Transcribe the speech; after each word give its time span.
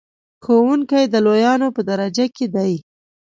ښوونکی 0.43 1.03
د 1.07 1.15
لویانو 1.25 1.67
په 1.75 1.81
درجه 1.89 2.25
کې 2.35 2.45
دی. 2.55 2.73